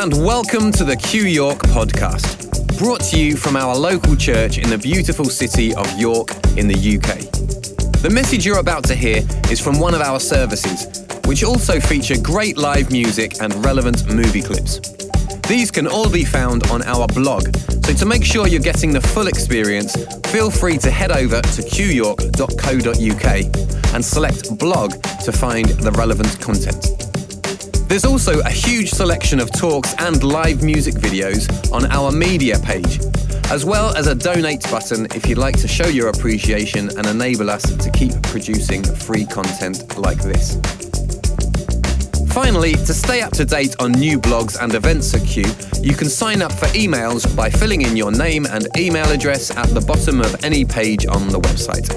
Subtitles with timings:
[0.00, 4.70] and welcome to the Q York podcast, brought to you from our local church in
[4.70, 7.18] the beautiful city of York in the UK.
[8.00, 12.14] The message you're about to hear is from one of our services, which also feature
[12.18, 14.80] great live music and relevant movie clips.
[15.46, 17.54] These can all be found on our blog,
[17.84, 19.94] so to make sure you're getting the full experience,
[20.28, 23.26] feel free to head over to qyork.co.uk
[23.94, 24.92] and select blog
[25.24, 27.09] to find the relevant content.
[27.90, 33.00] There's also a huge selection of talks and live music videos on our media page,
[33.50, 37.50] as well as a donate button if you'd like to show your appreciation and enable
[37.50, 40.60] us to keep producing free content like this.
[42.32, 45.42] Finally, to stay up to date on new blogs and events at Q,
[45.82, 49.66] you can sign up for emails by filling in your name and email address at
[49.70, 51.90] the bottom of any page on the website.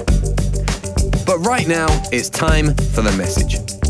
[1.24, 3.83] But right now, it's time for the message.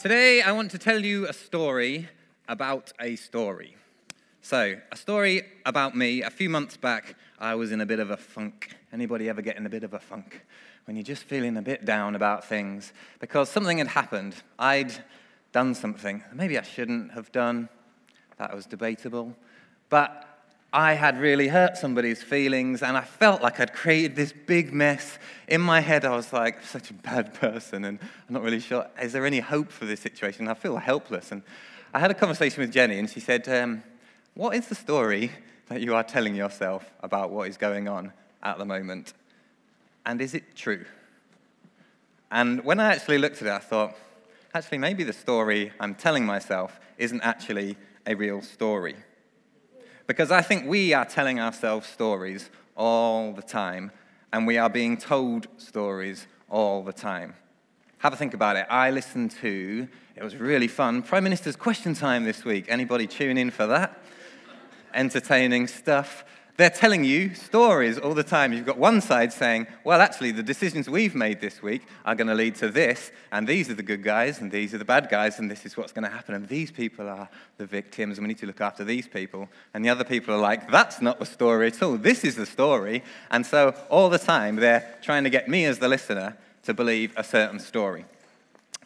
[0.00, 2.08] Today, I want to tell you a story
[2.48, 3.76] about a story.
[4.40, 6.22] So, a story about me.
[6.22, 8.74] A few months back, I was in a bit of a funk.
[8.94, 10.46] Anybody ever get in a bit of a funk?
[10.86, 14.36] When you're just feeling a bit down about things because something had happened.
[14.58, 15.04] I'd
[15.52, 16.24] done something.
[16.32, 17.68] Maybe I shouldn't have done.
[18.38, 19.36] That was debatable.
[19.90, 20.29] But
[20.72, 25.18] I had really hurt somebody's feelings, and I felt like I'd created this big mess.
[25.48, 28.86] In my head, I was like, such a bad person, and I'm not really sure,
[29.02, 30.46] is there any hope for this situation?
[30.46, 31.32] I feel helpless.
[31.32, 31.42] And
[31.92, 33.82] I had a conversation with Jenny, and she said, um,
[34.34, 35.32] What is the story
[35.66, 39.12] that you are telling yourself about what is going on at the moment?
[40.06, 40.84] And is it true?
[42.30, 43.96] And when I actually looked at it, I thought,
[44.54, 47.76] actually, maybe the story I'm telling myself isn't actually
[48.06, 48.94] a real story.
[50.10, 53.92] Because I think we are telling ourselves stories all the time,
[54.32, 57.34] and we are being told stories all the time.
[57.98, 58.66] Have a think about it.
[58.68, 59.86] I listened to,
[60.16, 62.64] it was really fun, Prime Minister's Question Time this week.
[62.66, 64.02] Anybody tune in for that?
[64.92, 66.24] Entertaining stuff.
[66.60, 68.52] They're telling you stories all the time.
[68.52, 72.26] You've got one side saying, well, actually, the decisions we've made this week are going
[72.26, 75.08] to lead to this, and these are the good guys, and these are the bad
[75.08, 78.26] guys, and this is what's going to happen, and these people are the victims, and
[78.26, 79.48] we need to look after these people.
[79.72, 81.96] And the other people are like, that's not the story at all.
[81.96, 83.04] This is the story.
[83.30, 87.14] And so all the time, they're trying to get me as the listener to believe
[87.16, 88.04] a certain story.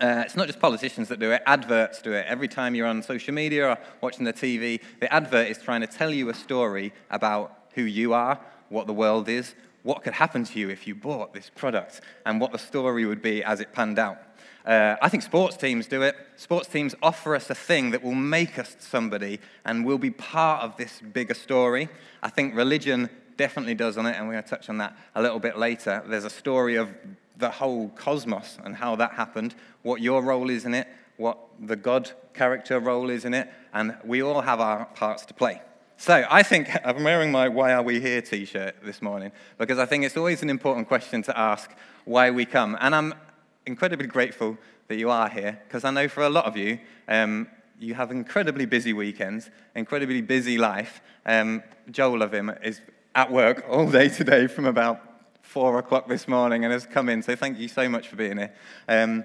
[0.00, 2.24] Uh, it's not just politicians that do it, adverts do it.
[2.28, 5.88] Every time you're on social media or watching the TV, the advert is trying to
[5.88, 10.44] tell you a story about who you are, what the world is, what could happen
[10.44, 13.72] to you if you bought this product, and what the story would be as it
[13.72, 14.18] panned out.
[14.64, 16.16] Uh, I think sports teams do it.
[16.36, 20.62] Sports teams offer us a thing that will make us somebody and will be part
[20.62, 21.90] of this bigger story.
[22.22, 25.20] I think religion definitely does on it, and we're going to touch on that a
[25.20, 26.02] little bit later.
[26.06, 26.88] There's a story of
[27.36, 31.76] the whole cosmos and how that happened, what your role is in it, what the
[31.76, 35.60] God character role is in it, and we all have our parts to play.
[35.96, 39.78] So I think I'm wearing my Why Are We Here t shirt this morning because
[39.78, 41.70] I think it's always an important question to ask
[42.04, 42.76] why we come.
[42.80, 43.14] And I'm
[43.66, 46.78] incredibly grateful that you are here because I know for a lot of you,
[47.08, 51.00] um, you have incredibly busy weekends, incredibly busy life.
[51.26, 52.80] Um, Joel of him is
[53.14, 55.00] at work all day today from about
[55.40, 57.22] four o'clock this morning and has come in.
[57.22, 58.52] So thank you so much for being here.
[58.88, 59.24] Um,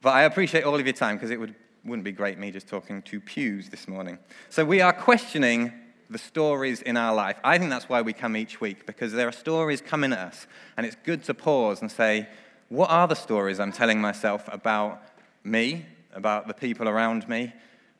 [0.00, 1.54] but I appreciate all of your time because it would,
[1.84, 4.18] wouldn't be great me just talking to pews this morning.
[4.48, 5.72] So we are questioning
[6.08, 7.38] the stories in our life.
[7.42, 10.46] I think that's why we come each week, because there are stories coming at us,
[10.76, 12.28] and it's good to pause and say,
[12.68, 15.02] what are the stories I'm telling myself about
[15.44, 17.52] me, about the people around me,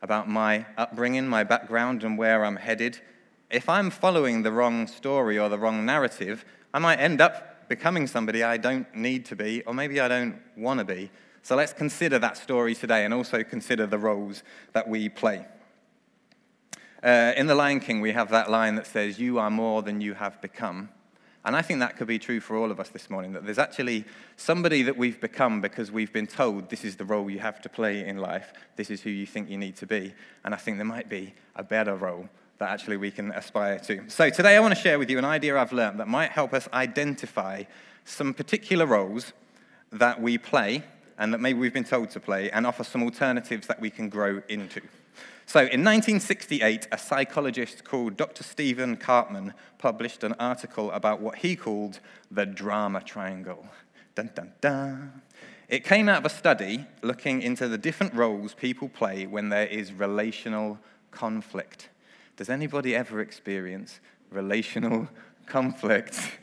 [0.02, 3.00] about my upbringing, my background, and where I'm headed?
[3.50, 8.06] If I'm following the wrong story or the wrong narrative, I might end up becoming
[8.06, 11.10] somebody I don't need to be, or maybe I don't want to be.
[11.42, 15.46] So let's consider that story today and also consider the roles that we play.
[17.06, 20.00] Uh, in The Lion King, we have that line that says, You are more than
[20.00, 20.88] you have become.
[21.44, 23.60] And I think that could be true for all of us this morning that there's
[23.60, 27.60] actually somebody that we've become because we've been told this is the role you have
[27.60, 30.14] to play in life, this is who you think you need to be.
[30.44, 32.28] And I think there might be a better role
[32.58, 34.10] that actually we can aspire to.
[34.10, 36.52] So today I want to share with you an idea I've learned that might help
[36.52, 37.62] us identify
[38.04, 39.32] some particular roles
[39.92, 40.82] that we play
[41.18, 44.08] and that maybe we've been told to play and offer some alternatives that we can
[44.08, 44.80] grow into.
[45.48, 48.42] So, in 1968, a psychologist called Dr.
[48.42, 52.00] Stephen Karpman published an article about what he called
[52.32, 53.64] the drama triangle.
[54.16, 55.22] Dun, dun, dun.
[55.68, 59.68] It came out of a study looking into the different roles people play when there
[59.68, 60.80] is relational
[61.12, 61.90] conflict.
[62.36, 64.00] Does anybody ever experience
[64.32, 65.08] relational
[65.46, 66.38] conflict?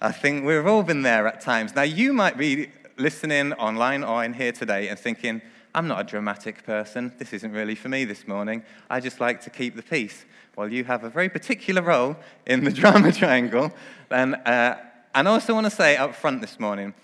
[0.00, 1.74] I think we've all been there at times.
[1.74, 5.42] Now, you might be listening online or in here today and thinking,
[5.74, 7.12] I'm not a dramatic person.
[7.18, 8.62] This isn't really for me this morning.
[8.88, 10.24] I just like to keep the peace.
[10.56, 12.16] Well, you have a very particular role
[12.46, 13.72] in the drama triangle.
[14.10, 14.76] And, uh,
[15.14, 16.94] and I also want to say up front this morning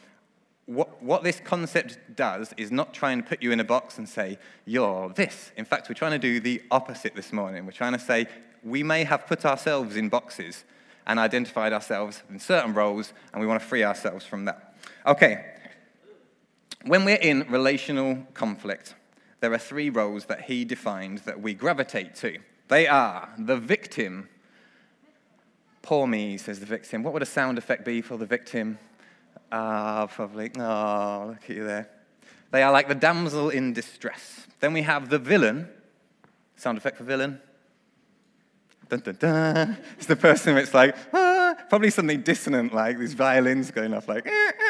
[0.67, 4.09] what, what this concept does is not try and put you in a box and
[4.09, 5.53] say, you're this.
[5.57, 7.67] In fact, we're trying to do the opposite this morning.
[7.67, 8.27] We're trying to say,
[8.63, 10.65] we may have put ourselves in boxes
[11.07, 14.75] and identified ourselves in certain roles, and we want to free ourselves from that.
[15.07, 15.54] Okay,
[16.87, 18.95] when we're in relational conflict,
[19.41, 22.39] there are three roles that he defined that we gravitate to.
[22.69, 24.29] They are the victim.
[25.83, 27.03] Poor me, says the victim.
[27.03, 28.79] What would a sound effect be for the victim?
[29.53, 30.51] Ah, probably.
[30.59, 31.91] Oh, look at you there.
[32.51, 34.47] They are like the damsel in distress.
[34.61, 35.69] Then we have the villain.
[36.57, 37.41] Sound effect for villain.
[38.89, 39.77] Dun, dun, dun.
[39.97, 44.27] It's the person that's like, ah, probably something dissonant, like these violins going off, like,
[44.27, 44.64] eh, eh.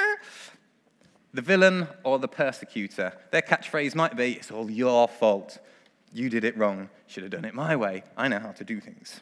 [1.34, 3.12] The villain or the persecutor.
[3.32, 5.58] Their catchphrase might be, It's all your fault.
[6.12, 6.88] You did it wrong.
[7.08, 8.04] Should have done it my way.
[8.16, 9.20] I know how to do things.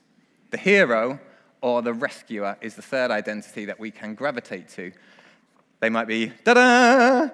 [0.50, 1.18] The hero
[1.62, 4.92] or the rescuer is the third identity that we can gravitate to.
[5.80, 7.28] They might be, da da,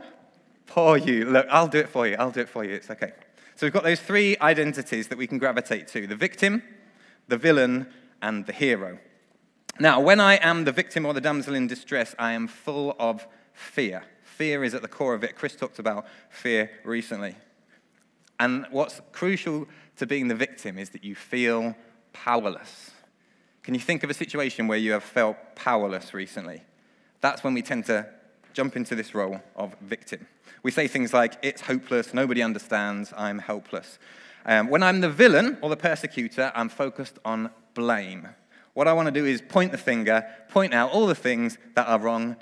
[0.66, 1.24] poor you.
[1.24, 2.14] Look, I'll do it for you.
[2.16, 2.74] I'll do it for you.
[2.74, 3.12] It's okay.
[3.56, 6.62] So we've got those three identities that we can gravitate to the victim,
[7.26, 7.88] the villain,
[8.22, 8.98] and the hero.
[9.80, 13.26] Now, when I am the victim or the damsel in distress, I am full of
[13.52, 14.04] fear.
[14.38, 15.34] Fear is at the core of it.
[15.34, 17.34] Chris talked about fear recently.
[18.38, 21.74] And what's crucial to being the victim is that you feel
[22.12, 22.92] powerless.
[23.64, 26.62] Can you think of a situation where you have felt powerless recently?
[27.20, 28.06] That's when we tend to
[28.52, 30.28] jump into this role of victim.
[30.62, 33.98] We say things like, it's hopeless, nobody understands, I'm helpless.
[34.46, 38.28] Um, when I'm the villain or the persecutor, I'm focused on blame.
[38.74, 41.88] What I want to do is point the finger, point out all the things that
[41.88, 42.36] are wrong.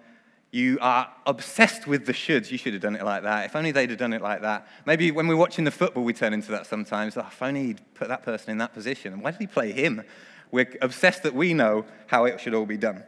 [0.57, 2.51] You are obsessed with the shoulds.
[2.51, 3.45] You should have done it like that.
[3.45, 4.67] If only they'd have done it like that.
[4.87, 7.15] Maybe when we're watching the football, we turn into that sometimes.
[7.19, 9.21] Oh, if only he'd put that person in that position.
[9.21, 10.03] Why did he play him?
[10.51, 13.05] We're obsessed that we know how it should all be done.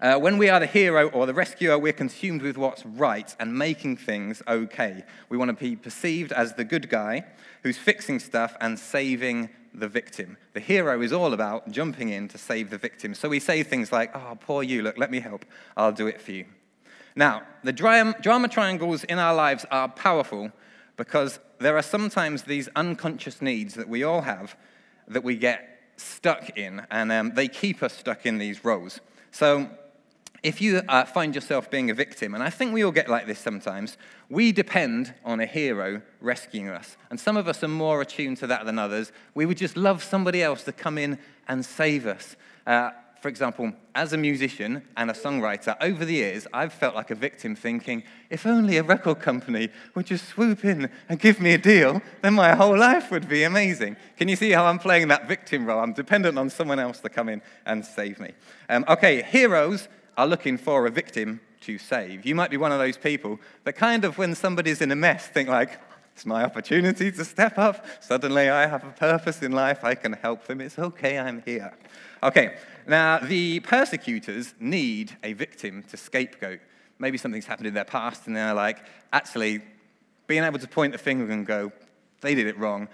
[0.00, 3.56] Uh, when we are the hero or the rescuer, we're consumed with what's right and
[3.56, 5.04] making things okay.
[5.28, 7.24] We want to be perceived as the good guy
[7.62, 10.36] who's fixing stuff and saving the victim.
[10.52, 13.14] The hero is all about jumping in to save the victim.
[13.14, 15.44] So we say things like, Oh, poor you, look, let me help.
[15.76, 16.44] I'll do it for you.
[17.14, 20.52] Now, the drama triangles in our lives are powerful
[20.96, 24.56] because there are sometimes these unconscious needs that we all have
[25.08, 29.00] that we get stuck in, and um, they keep us stuck in these roles.
[29.30, 29.70] So,
[30.46, 33.26] if you uh, find yourself being a victim, and I think we all get like
[33.26, 33.98] this sometimes,
[34.28, 36.96] we depend on a hero rescuing us.
[37.10, 39.10] And some of us are more attuned to that than others.
[39.34, 42.36] We would just love somebody else to come in and save us.
[42.64, 42.90] Uh,
[43.20, 47.16] for example, as a musician and a songwriter, over the years, I've felt like a
[47.16, 51.58] victim thinking, if only a record company would just swoop in and give me a
[51.58, 53.96] deal, then my whole life would be amazing.
[54.16, 55.80] Can you see how I'm playing that victim role?
[55.80, 58.30] I'm dependent on someone else to come in and save me.
[58.68, 62.24] Um, okay, heroes are looking for a victim to save.
[62.24, 65.26] You might be one of those people that kind of, when somebody's in a mess,
[65.26, 65.80] think like,
[66.14, 67.84] it's my opportunity to step up.
[68.00, 69.84] Suddenly I have a purpose in life.
[69.84, 70.62] I can help them.
[70.62, 71.76] It's okay, I'm here.
[72.22, 76.60] Okay, now the persecutors need a victim to scapegoat.
[76.98, 78.78] Maybe something's happened in their past and they're like,
[79.12, 79.60] actually,
[80.26, 81.70] being able to point the finger and go,
[82.22, 82.88] they did it wrong.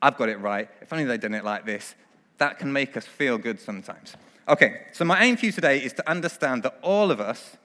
[0.00, 0.68] I've got it right.
[0.80, 1.96] If only they'd done it like this.
[2.38, 4.14] That can make us feel good sometimes.
[4.48, 7.58] Okay, so my aim for you today is to understand that all of us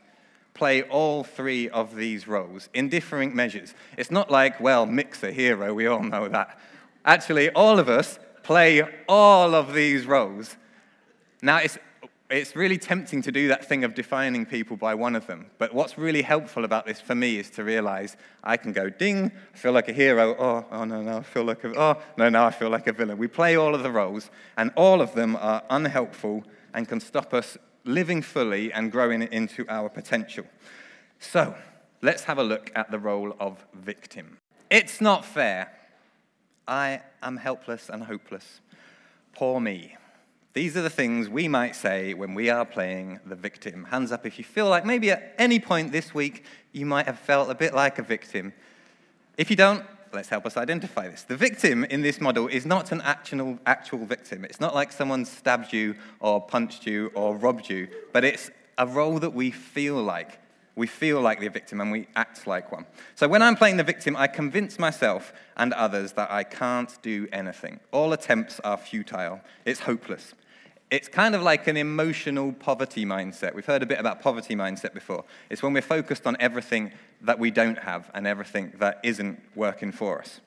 [0.54, 3.74] play all three of these roles in differing measures.
[3.98, 6.60] It's not like, well, mix a hero, we all know that.
[7.06, 10.58] Actually, all of us play all of these roles.
[11.42, 11.78] Now, it's,
[12.30, 15.52] it's really tempting to do that thing of defining people by one of them.
[15.60, 19.32] But what's really helpful about this for me is to realize I can go, ding,
[19.54, 20.36] I feel like a hero.
[20.38, 22.92] Oh, oh no, no, I feel like a, oh, no, no, I feel like a
[22.92, 23.18] villain.
[23.18, 27.34] We play all of the roles, and all of them are unhelpful and can stop
[27.34, 30.46] us living fully and growing into our potential.
[31.20, 31.56] So,
[32.02, 34.38] let's have a look at the role of victim.
[34.70, 35.72] It's not fair.
[36.68, 38.62] I am helpless and hopeless.
[39.34, 39.98] Poor me.
[40.54, 43.86] These are the things we might say when we are playing the victim.
[43.86, 47.18] Hands up if you feel like maybe at any point this week you might have
[47.18, 48.54] felt a bit like a victim.
[49.36, 49.84] If you don't,
[50.14, 51.24] let's help us identify this.
[51.24, 54.46] The victim in this model is not an actual, actual victim.
[54.46, 58.86] It's not like someone stabbed you or punched you or robbed you, but it's a
[58.86, 60.40] role that we feel like.
[60.76, 62.86] We feel like the victim and we act like one.
[63.16, 67.28] So when I'm playing the victim, I convince myself and others that I can't do
[67.32, 67.80] anything.
[67.92, 70.34] All attempts are futile, it's hopeless.
[70.94, 73.56] It's kind of like an emotional poverty mindset.
[73.56, 75.26] We've heard a bit about poverty mindset before.
[75.50, 79.92] It's when we're focused on everything that we don't have and everything that isn't working
[79.92, 80.40] for us.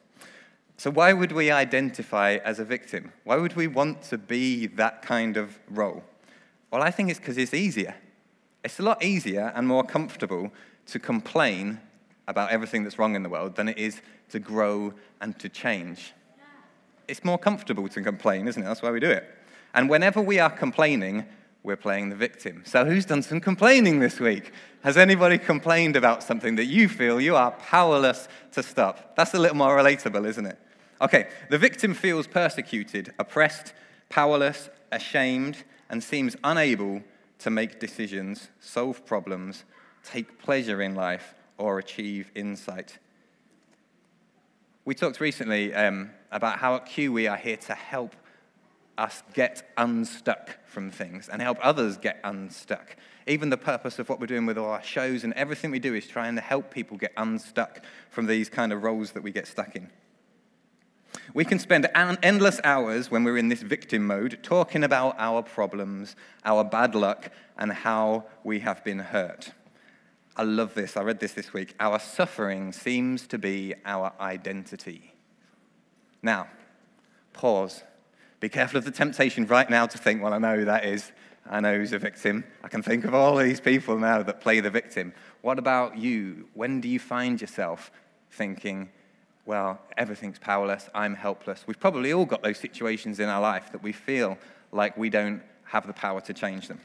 [0.76, 3.12] So, why would we identify as a victim?
[3.24, 6.04] Why would we want to be that kind of role?
[6.70, 7.96] Well, I think it's because it's easier.
[8.62, 10.52] It's a lot easier and more comfortable
[10.86, 11.80] to complain
[12.28, 16.12] about everything that's wrong in the world than it is to grow and to change.
[17.08, 18.66] It's more comfortable to complain, isn't it?
[18.66, 19.35] That's why we do it.
[19.76, 21.26] And whenever we are complaining,
[21.62, 22.62] we're playing the victim.
[22.64, 24.50] So, who's done some complaining this week?
[24.82, 29.14] Has anybody complained about something that you feel you are powerless to stop?
[29.16, 30.58] That's a little more relatable, isn't it?
[31.02, 33.74] Okay, the victim feels persecuted, oppressed,
[34.08, 37.02] powerless, ashamed, and seems unable
[37.40, 39.64] to make decisions, solve problems,
[40.02, 42.98] take pleasure in life, or achieve insight.
[44.86, 48.16] We talked recently um, about how at Q we are here to help
[48.98, 52.96] us get unstuck from things and help others get unstuck.
[53.26, 55.94] Even the purpose of what we're doing with all our shows and everything we do
[55.94, 59.46] is trying to help people get unstuck from these kind of roles that we get
[59.46, 59.90] stuck in.
[61.34, 66.14] We can spend endless hours when we're in this victim mode talking about our problems,
[66.44, 69.52] our bad luck, and how we have been hurt.
[70.36, 70.96] I love this.
[70.96, 71.74] I read this this week.
[71.80, 75.14] Our suffering seems to be our identity.
[76.22, 76.48] Now,
[77.32, 77.82] pause
[78.40, 81.12] be careful of the temptation right now to think, well, I know who that is.
[81.48, 82.44] I know who's a victim.
[82.62, 85.12] I can think of all these people now that play the victim.
[85.42, 86.48] What about you?
[86.54, 87.90] When do you find yourself
[88.32, 88.90] thinking,
[89.44, 91.64] well, everything's powerless, I'm helpless?
[91.66, 94.36] We've probably all got those situations in our life that we feel
[94.72, 96.80] like we don't have the power to change them.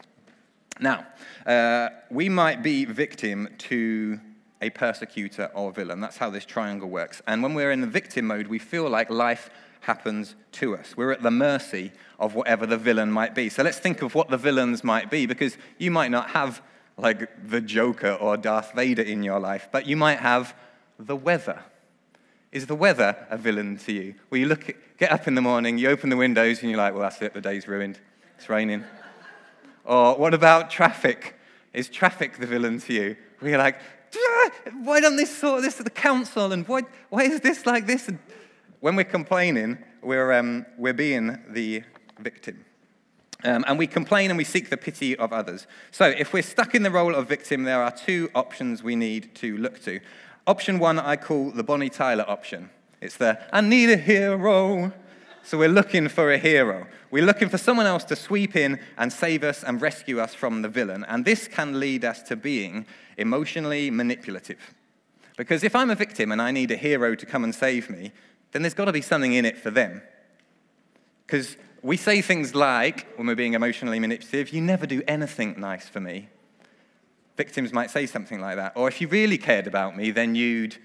[0.80, 1.06] Now,
[1.46, 4.20] uh, we might be victim to
[4.62, 6.00] a persecutor or villain.
[6.00, 7.22] That's how this triangle works.
[7.28, 9.50] And when we're in the victim mode, we feel like life
[9.82, 10.96] happens to us.
[10.96, 13.50] We're at the mercy of whatever the villain might be.
[13.50, 16.62] So let's think of what the villains might be, because you might not have
[16.98, 20.56] like the Joker or Darth Vader in your life, but you might have
[21.00, 21.64] the weather.
[22.52, 24.16] Is the weather a villain to you?
[24.30, 26.94] Where you look, get up in the morning, you open the windows, and you're like,
[26.94, 28.00] well, that's it, the day's ruined.
[28.38, 28.84] It's raining.
[29.86, 31.36] or what about traffic?
[31.74, 33.16] Is traffic the villain to you?
[33.42, 33.80] You're like,
[34.84, 36.52] why don't they sort this at the council?
[36.52, 38.08] And why, why is this like this?
[38.08, 38.20] And
[38.82, 41.84] when we're complaining, we're, um, we're being the
[42.20, 42.66] victim.
[43.44, 45.66] Um, and we complain and we seek the pity of others.
[45.92, 49.34] So, if we're stuck in the role of victim, there are two options we need
[49.36, 50.00] to look to.
[50.46, 52.70] Option one, I call the Bonnie Tyler option.
[53.02, 54.92] It's the I need a hero.
[55.44, 56.86] So, we're looking for a hero.
[57.10, 60.62] We're looking for someone else to sweep in and save us and rescue us from
[60.62, 61.04] the villain.
[61.08, 62.86] And this can lead us to being
[63.18, 64.74] emotionally manipulative.
[65.36, 68.12] Because if I'm a victim and I need a hero to come and save me,
[68.52, 70.02] then there's got to be something in it for them.
[71.26, 75.88] Because we say things like, when we're being emotionally manipulative, you never do anything nice
[75.88, 76.30] for me.
[77.38, 78.74] Victims might say something like that.
[78.76, 80.78] Or if you really cared about me, then you'd.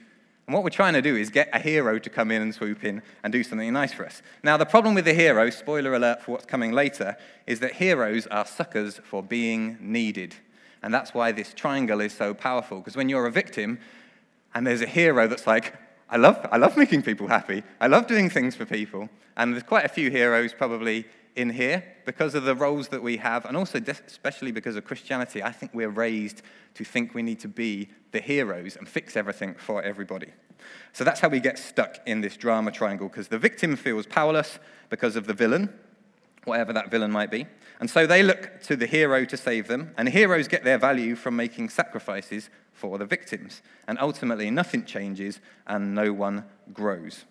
[0.47, 2.85] And what we're trying to do is get a hero to come in and swoop
[2.85, 4.23] in and do something nice for us.
[4.45, 7.17] Now, the problem with the hero, spoiler alert for what's coming later,
[7.49, 10.37] is that heroes are suckers for being needed.
[10.85, 12.79] And that's why this triangle is so powerful.
[12.79, 13.81] Because when you're a victim
[14.55, 15.75] and there's a hero that's like,
[16.09, 17.63] I love, I love making people happy.
[17.81, 19.09] I love doing things for people.
[19.37, 23.19] And there's quite a few heroes probably in here because of the roles that we
[23.19, 25.43] have, and also especially because of Christianity.
[25.43, 26.43] I think we're raised
[26.75, 30.33] to think we need to be the heroes and fix everything for everybody.
[30.93, 34.59] So that's how we get stuck in this drama triangle because the victim feels powerless
[34.89, 35.73] because of the villain,
[36.45, 37.47] whatever that villain might be.
[37.79, 41.15] And so they look to the hero to save them, and heroes get their value
[41.15, 43.63] from making sacrifices for the victims.
[43.89, 47.25] And ultimately, nothing changes and no one grows.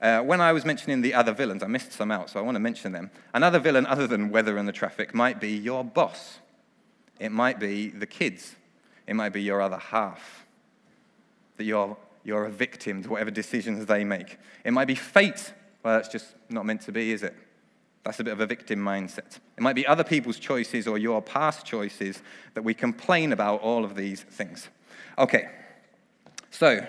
[0.00, 2.56] Uh, when I was mentioning the other villains, I missed some out, so I want
[2.56, 3.10] to mention them.
[3.32, 6.38] Another villain, other than weather and the traffic, might be your boss.
[7.18, 8.56] It might be the kids.
[9.06, 10.44] It might be your other half.
[11.56, 14.38] That you're, you're a victim to whatever decisions they make.
[14.64, 15.52] It might be fate.
[15.82, 17.34] Well, that's just not meant to be, is it?
[18.06, 19.40] That's a bit of a victim mindset.
[19.56, 22.22] It might be other people's choices or your past choices
[22.54, 24.68] that we complain about all of these things.
[25.18, 25.48] Okay,
[26.52, 26.86] so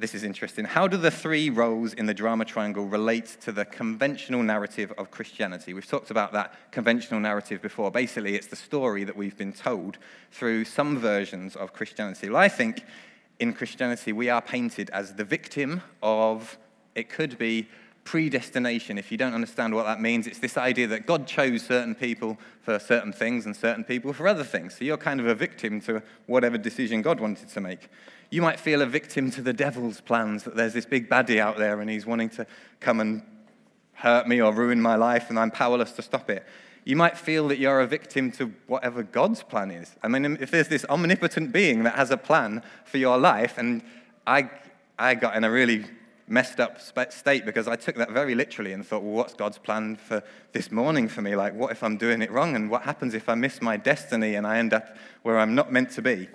[0.00, 0.64] this is interesting.
[0.64, 5.12] How do the three roles in the drama triangle relate to the conventional narrative of
[5.12, 5.72] Christianity?
[5.72, 7.92] We've talked about that conventional narrative before.
[7.92, 9.98] Basically, it's the story that we've been told
[10.32, 12.28] through some versions of Christianity.
[12.28, 12.82] Well, I think
[13.38, 16.58] in Christianity we are painted as the victim of,
[16.96, 17.68] it could be
[18.06, 21.94] predestination, if you don't understand what that means, it's this idea that God chose certain
[21.94, 24.78] people for certain things and certain people for other things.
[24.78, 27.90] So you're kind of a victim to whatever decision God wanted to make.
[28.30, 31.58] You might feel a victim to the devil's plans, that there's this big baddie out
[31.58, 32.46] there and he's wanting to
[32.80, 33.22] come and
[33.92, 36.46] hurt me or ruin my life and I'm powerless to stop it.
[36.84, 39.96] You might feel that you're a victim to whatever God's plan is.
[40.04, 43.82] I mean, if there's this omnipotent being that has a plan for your life, and
[44.24, 44.48] I,
[44.96, 45.86] I got in a really
[46.28, 46.80] messed up
[47.10, 50.72] state because I took that very literally and thought, well, what's God's plan for this
[50.72, 51.36] morning for me?
[51.36, 52.56] Like, what if I'm doing it wrong?
[52.56, 55.72] And what happens if I miss my destiny and I end up where I'm not
[55.72, 56.28] meant to be?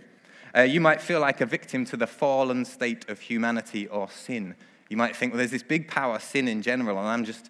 [0.56, 4.56] Uh, you might feel like a victim to the fallen state of humanity or sin.
[4.90, 7.50] You might think, well, there's this big power, sin in general, and I'm just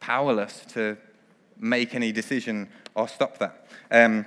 [0.00, 0.96] powerless to
[1.58, 3.66] make any decision or stop that.
[3.90, 4.24] Um,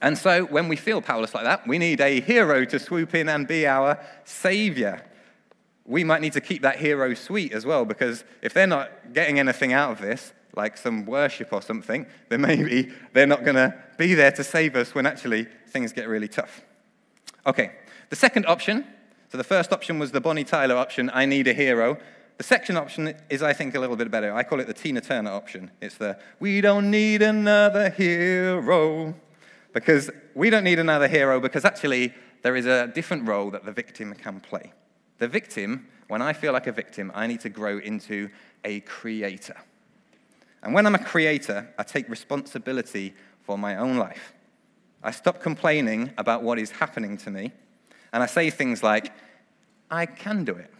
[0.00, 3.28] and so, when we feel powerless like that, we need a hero to swoop in
[3.28, 5.04] and be our savior
[5.92, 9.38] we might need to keep that hero sweet as well, because if they're not getting
[9.38, 13.74] anything out of this, like some worship or something, then maybe they're not going to
[13.98, 16.62] be there to save us when actually things get really tough.
[17.46, 17.72] Okay,
[18.08, 18.86] the second option,
[19.30, 21.98] so the first option was the Bonnie Tyler option, I need a hero.
[22.38, 24.34] The second option is, I think, a little bit better.
[24.34, 25.70] I call it the Tina Turner option.
[25.80, 29.14] It's the we don't need another hero.
[29.72, 33.72] Because we don't need another hero because actually there is a different role that the
[33.72, 34.72] victim can play.
[35.22, 38.28] The victim, when I feel like a victim, I need to grow into
[38.64, 39.54] a creator.
[40.64, 44.34] And when I'm a creator, I take responsibility for my own life.
[45.00, 47.52] I stop complaining about what is happening to me,
[48.12, 49.12] and I say things like,
[49.92, 50.74] I can do it.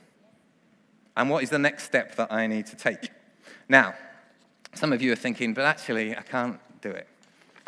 [1.17, 3.11] And what is the next step that I need to take?
[3.69, 3.95] Now,
[4.75, 7.07] some of you are thinking, but actually, I can't do it.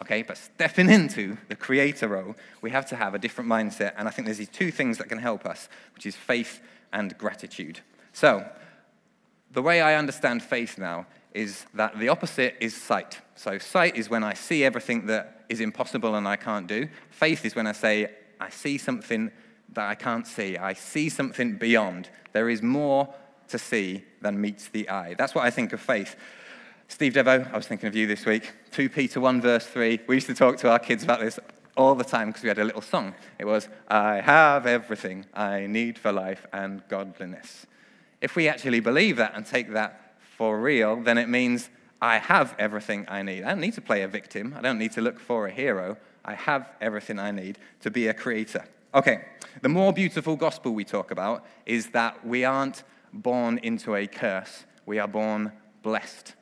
[0.01, 3.95] Okay, but stepping into the creator role, we have to have a different mindset.
[3.97, 6.61] And I think there's these two things that can help us, which is faith
[6.93, 7.81] and gratitude.
[8.13, 8.49] So,
[9.53, 13.21] the way I understand faith now is that the opposite is sight.
[13.37, 16.89] So, sight is when I see everything that is impossible and I can't do.
[17.11, 18.09] Faith is when I say,
[18.41, 19.31] I see something
[19.73, 20.57] that I can't see.
[20.57, 22.09] I see something beyond.
[22.33, 23.13] There is more
[23.49, 25.15] to see than meets the eye.
[25.15, 26.17] That's what I think of faith.
[26.89, 28.53] Steve Devo, I was thinking of you this week.
[28.73, 30.01] 2 Peter 1, verse 3.
[30.07, 31.41] We used to talk to our kids about this
[31.77, 33.15] all the time because we had a little song.
[33.39, 37.67] It was, I have everything I need for life and godliness.
[38.21, 41.69] If we actually believe that and take that for real, then it means
[42.01, 43.45] I have everything I need.
[43.45, 45.97] I don't need to play a victim, I don't need to look for a hero.
[46.25, 48.65] I have everything I need to be a creator.
[48.95, 49.25] Okay,
[49.61, 54.65] the more beautiful gospel we talk about is that we aren't born into a curse,
[54.87, 56.35] we are born blessed.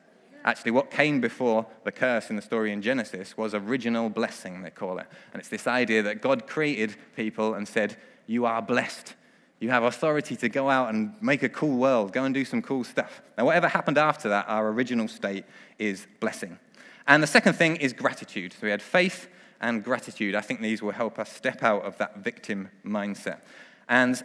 [0.45, 4.69] Actually, what came before the curse in the story in Genesis was original blessing, they
[4.69, 5.07] call it.
[5.31, 7.95] And it's this idea that God created people and said,
[8.27, 9.15] You are blessed.
[9.59, 12.61] You have authority to go out and make a cool world, go and do some
[12.61, 13.21] cool stuff.
[13.37, 15.45] Now, whatever happened after that, our original state
[15.79, 16.59] is blessing.
[17.07, 18.51] And the second thing is gratitude.
[18.51, 19.29] So we had faith
[19.61, 20.35] and gratitude.
[20.35, 23.39] I think these will help us step out of that victim mindset.
[23.87, 24.21] And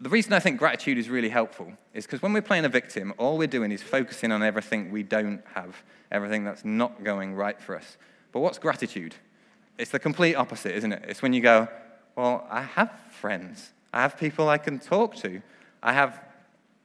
[0.00, 3.14] the reason I think gratitude is really helpful is because when we're playing a victim,
[3.16, 7.60] all we're doing is focusing on everything we don't have, everything that's not going right
[7.60, 7.96] for us.
[8.32, 9.14] But what's gratitude?
[9.78, 11.04] It's the complete opposite, isn't it?
[11.08, 11.68] It's when you go,
[12.16, 15.40] Well, I have friends, I have people I can talk to,
[15.82, 16.24] I have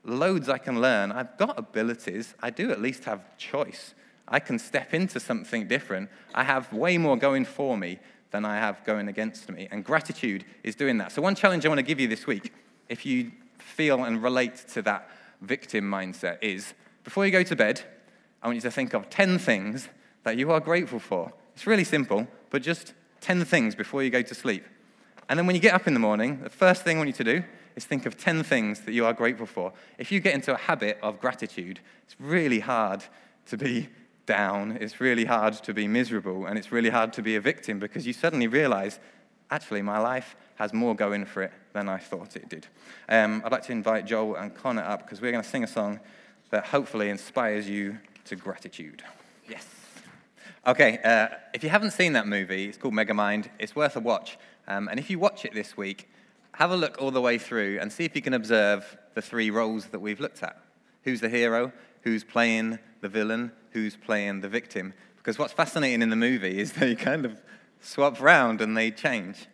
[0.04, 3.94] loads I can learn, I've got abilities, I do at least have choice.
[4.32, 6.10] I can step into something different.
[6.36, 7.98] I have way more going for me
[8.30, 9.68] than I have going against me.
[9.72, 11.12] And gratitude is doing that.
[11.12, 12.54] So, one challenge I want to give you this week
[12.90, 15.10] if you feel and relate to that
[15.42, 16.74] victim mindset, is
[17.04, 17.82] before you go to bed,
[18.42, 19.88] I want you to think of 10 things
[20.24, 21.32] that you are grateful for.
[21.54, 24.66] It's really simple, but just 10 things before you go to sleep.
[25.30, 27.24] And then when you get up in the morning, the first thing I want you
[27.24, 27.44] to do
[27.76, 29.72] is think of 10 things that you are grateful for.
[29.98, 33.04] If you get into a habit of gratitude, it's really hard
[33.48, 33.90] to be
[34.26, 37.80] down, it's really hard to be miserable, and it's really hard to be a victim
[37.80, 39.00] because you suddenly realize
[39.52, 42.68] actually, my life has more going for it than I thought it did.
[43.08, 45.68] Um, I'd like to invite Joel and Connor up because we're going to sing a
[45.68, 46.02] song
[46.50, 49.02] that hopefully inspires you to gratitude.
[49.48, 49.66] Yes.
[50.68, 53.48] Okay, uh, if you haven't seen that movie, it's called Megamind.
[53.58, 54.38] It's worth a watch.
[54.68, 56.10] Um, and if you watch it this week,
[56.56, 59.50] have a look all the way through and see if you can observe the three
[59.50, 60.62] roles that we've looked at.
[61.04, 61.72] Who's the hero?
[62.02, 63.54] Who's playing the villain?
[63.72, 64.94] Who's playing the victim?
[65.16, 67.42] Because what's fascinating in the movie is they kind of
[67.80, 69.48] swap round and they change.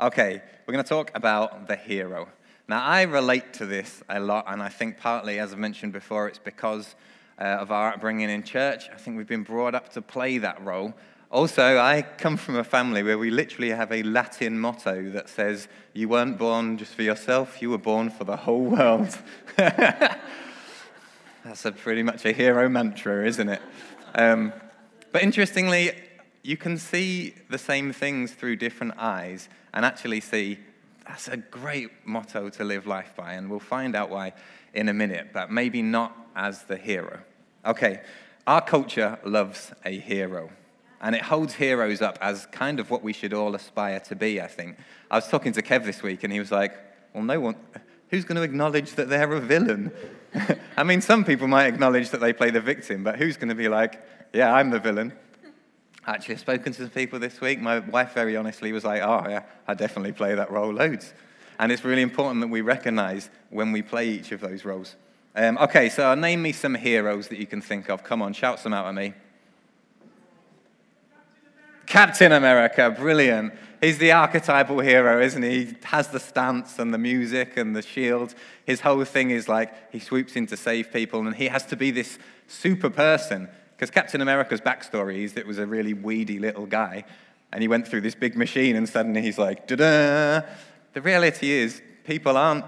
[0.00, 2.26] Okay, we're going to talk about the hero.
[2.68, 6.26] Now, I relate to this a lot, and I think partly, as I mentioned before,
[6.26, 6.94] it's because
[7.38, 8.88] uh, of our upbringing in church.
[8.90, 10.94] I think we've been brought up to play that role.
[11.30, 15.68] Also, I come from a family where we literally have a Latin motto that says,
[15.92, 19.18] You weren't born just for yourself, you were born for the whole world.
[19.56, 20.16] That's
[21.76, 23.60] pretty much a hero mantra, isn't it?
[24.14, 24.54] Um,
[25.12, 25.92] but interestingly,
[26.42, 30.58] you can see the same things through different eyes and actually see
[31.06, 34.32] that's a great motto to live life by, and we'll find out why
[34.74, 37.20] in a minute, but maybe not as the hero.
[37.64, 38.00] Okay,
[38.46, 40.50] our culture loves a hero.
[41.02, 44.40] And it holds heroes up as kind of what we should all aspire to be,
[44.40, 44.76] I think.
[45.10, 46.74] I was talking to Kev this week, and he was like,
[47.14, 47.56] Well, no one,
[48.08, 49.92] who's going to acknowledge that they're a villain?
[50.76, 53.54] I mean, some people might acknowledge that they play the victim, but who's going to
[53.54, 54.00] be like,
[54.34, 55.12] Yeah, I'm the villain?
[56.06, 57.60] Actually, I've spoken to some people this week.
[57.60, 61.12] My wife very honestly was like, Oh, yeah, I definitely play that role loads.
[61.58, 64.96] And it's really important that we recognize when we play each of those roles.
[65.36, 68.02] Um, okay, so name me some heroes that you can think of.
[68.02, 69.14] Come on, shout some out at me.
[71.86, 73.52] Captain America, brilliant.
[73.80, 75.64] He's the archetypal hero, isn't he?
[75.64, 78.34] He has the stance and the music and the shield.
[78.64, 81.76] His whole thing is like he swoops in to save people, and he has to
[81.76, 83.48] be this super person.
[83.80, 87.02] Because Captain America's backstory is that it was a really weedy little guy,
[87.50, 90.46] and he went through this big machine, and suddenly he's like, da da.
[90.92, 92.66] The reality is, people aren't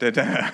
[0.00, 0.50] da da.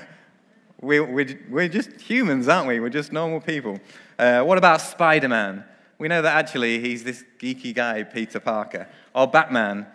[0.83, 2.81] We're, we're, we're just humans, aren't we?
[2.81, 3.81] We're just normal people.
[4.19, 5.65] Uh, what about Spider Man?
[5.99, 8.87] we know that actually he's this geeky guy, Peter Parker.
[9.15, 9.87] Or Batman.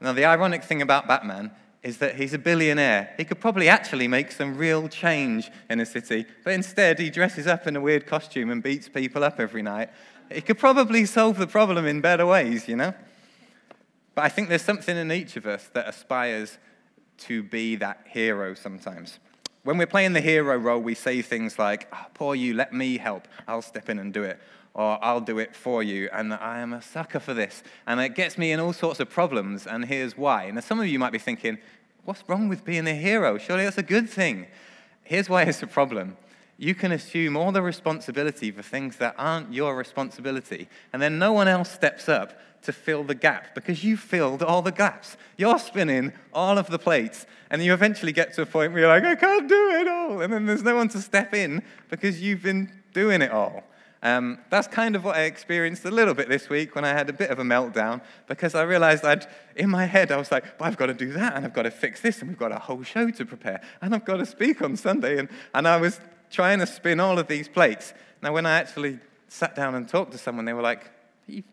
[0.00, 1.50] Now, the ironic thing about Batman
[1.82, 3.14] is that he's a billionaire.
[3.16, 7.46] He could probably actually make some real change in a city, but instead he dresses
[7.46, 9.90] up in a weird costume and beats people up every night.
[10.30, 12.94] He could probably solve the problem in better ways, you know?
[14.14, 16.58] But I think there's something in each of us that aspires
[17.18, 19.18] to be that hero sometimes.
[19.62, 22.98] When we're playing the hero role, we say things like, oh, Poor you, let me
[22.98, 23.26] help.
[23.48, 24.40] I'll step in and do it
[24.74, 26.08] or I'll do it for you.
[26.12, 27.62] And I am a sucker for this.
[27.86, 30.50] And it gets me in all sorts of problems, and here's why.
[30.50, 31.58] Now, some of you might be thinking,
[32.04, 33.38] what's wrong with being a hero?
[33.38, 34.46] Surely that's a good thing.
[35.02, 36.16] Here's why it's a problem.
[36.56, 41.32] You can assume all the responsibility for things that aren't your responsibility, and then no
[41.32, 45.16] one else steps up to fill the gap because you filled all the gaps.
[45.38, 48.90] You're spinning all of the plates, and you eventually get to a point where you're
[48.90, 50.20] like, I can't do it all.
[50.20, 53.64] And then there's no one to step in because you've been doing it all.
[54.02, 57.10] Um, that's kind of what I experienced a little bit this week when I had
[57.10, 60.44] a bit of a meltdown because I realized I'd, in my head, I was like,
[60.58, 62.50] well, I've got to do that and I've got to fix this and we've got
[62.50, 65.18] a whole show to prepare and I've got to speak on Sunday.
[65.18, 67.92] And, and I was trying to spin all of these plates.
[68.22, 70.90] Now, when I actually sat down and talked to someone, they were like,
[71.26, 71.44] you've,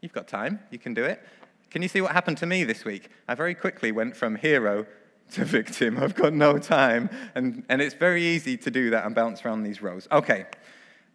[0.00, 1.22] you've got time, you can do it.
[1.70, 3.08] Can you see what happened to me this week?
[3.28, 4.86] I very quickly went from hero
[5.32, 5.98] to victim.
[5.98, 7.10] I've got no time.
[7.34, 10.08] And, and it's very easy to do that and bounce around these roles.
[10.10, 10.46] Okay.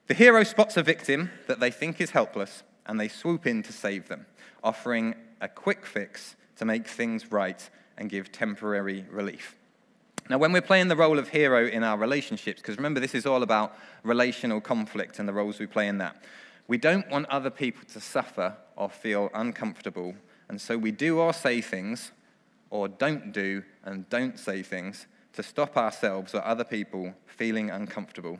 [0.09, 3.71] The hero spots a victim that they think is helpless and they swoop in to
[3.71, 4.25] save them,
[4.63, 9.55] offering a quick fix to make things right and give temporary relief.
[10.27, 13.27] Now, when we're playing the role of hero in our relationships, because remember, this is
[13.27, 16.23] all about relational conflict and the roles we play in that,
[16.67, 20.15] we don't want other people to suffer or feel uncomfortable,
[20.47, 22.13] and so we do or say things,
[22.71, 28.39] or don't do and don't say things to stop ourselves or other people feeling uncomfortable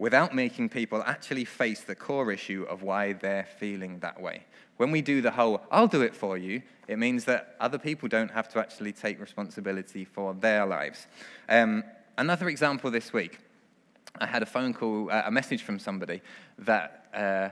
[0.00, 4.42] without making people actually face the core issue of why they're feeling that way.
[4.78, 8.08] When we do the whole, I'll do it for you, it means that other people
[8.08, 11.06] don't have to actually take responsibility for their lives.
[11.50, 11.84] Um,
[12.16, 13.40] another example this week,
[14.18, 16.22] I had a phone call, uh, a message from somebody
[16.60, 17.50] that uh,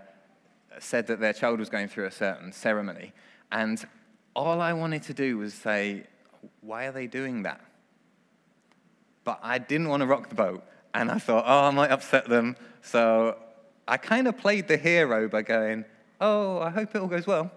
[0.80, 3.12] said that their child was going through a certain ceremony.
[3.52, 3.86] And
[4.34, 6.04] all I wanted to do was say,
[6.62, 7.60] Why are they doing that?
[9.24, 10.64] But I didn't want to rock the boat.
[10.98, 12.56] And I thought, oh, I might upset them.
[12.82, 13.36] So
[13.86, 15.84] I kind of played the hero by going,
[16.20, 17.52] oh, I hope it all goes well.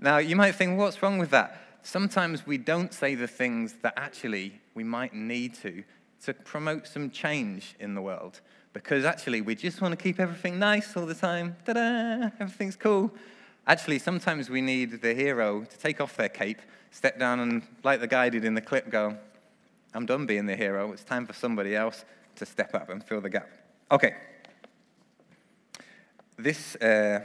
[0.00, 1.60] Now, you might think, what's wrong with that?
[1.82, 5.84] Sometimes we don't say the things that actually we might need to
[6.24, 8.40] to promote some change in the world.
[8.72, 11.54] Because actually, we just want to keep everything nice all the time.
[11.64, 12.30] Ta da!
[12.40, 13.12] Everything's cool.
[13.68, 18.00] Actually, sometimes we need the hero to take off their cape, step down, and, like
[18.00, 19.16] the guy did in the clip, go,
[19.94, 20.90] I'm done being the hero.
[20.90, 22.04] It's time for somebody else
[22.36, 23.48] to step up and fill the gap.
[23.90, 24.14] Okay.
[26.38, 27.24] This, uh,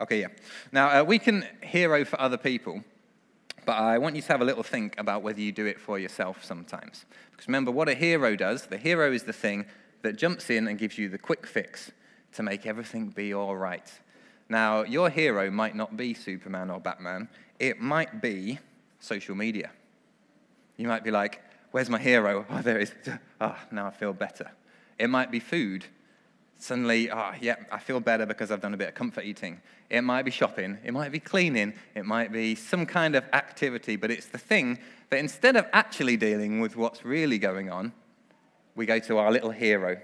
[0.00, 0.28] okay, yeah.
[0.72, 2.82] Now, uh, we can hero for other people,
[3.64, 5.98] but I want you to have a little think about whether you do it for
[5.98, 7.04] yourself sometimes.
[7.30, 9.66] Because remember, what a hero does, the hero is the thing
[10.02, 11.90] that jumps in and gives you the quick fix
[12.32, 13.90] to make everything be all right.
[14.48, 18.58] Now, your hero might not be Superman or Batman, it might be
[19.00, 19.70] social media.
[20.76, 21.40] You might be like,
[21.76, 22.46] Where's my hero?
[22.50, 22.92] Oh, there he is.
[23.38, 24.50] Ah, oh, now I feel better.
[24.98, 25.84] It might be food.
[26.56, 29.60] Suddenly, ah, oh, yeah, I feel better because I've done a bit of comfort eating.
[29.90, 30.78] It might be shopping.
[30.82, 31.74] It might be cleaning.
[31.94, 34.78] It might be some kind of activity, but it's the thing
[35.10, 37.92] that instead of actually dealing with what's really going on,
[38.74, 40.00] we go to our little hero.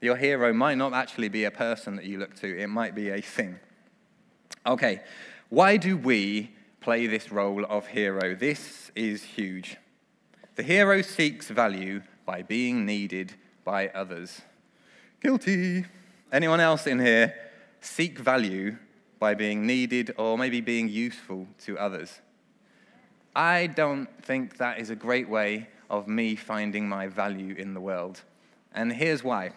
[0.00, 3.10] Your hero might not actually be a person that you look to, it might be
[3.10, 3.58] a thing.
[4.64, 5.00] Okay,
[5.48, 8.36] why do we play this role of hero?
[8.36, 9.78] This is huge.
[10.58, 14.42] The hero seeks value by being needed by others.
[15.22, 15.84] Guilty.
[16.32, 17.32] Anyone else in here
[17.80, 18.76] seek value
[19.20, 22.22] by being needed or maybe being useful to others?
[23.36, 27.80] I don't think that is a great way of me finding my value in the
[27.80, 28.22] world.
[28.74, 29.52] And here's why.